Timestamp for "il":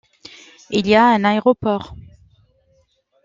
0.71-0.87